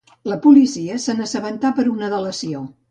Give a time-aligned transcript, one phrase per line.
[0.29, 2.69] La policia se n'assabentà per una delació.